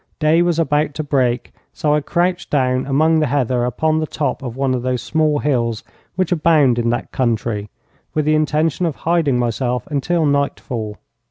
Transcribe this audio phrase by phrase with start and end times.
[0.17, 4.41] Day was about to break, so I crouched down among the heather upon the top
[4.41, 5.83] of one of those small hills
[6.15, 7.69] which abound in that country,
[8.15, 10.97] with the intention of hiding myself until nightfall.